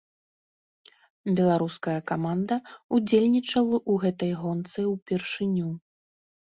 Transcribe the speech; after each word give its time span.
Беларуская 1.39 1.95
каманда 2.13 2.55
ўдзельнічала 2.97 3.77
ў 3.91 4.09
гэтай 4.09 4.31
гонцы 4.45 4.79
ўпершыню. 4.93 5.69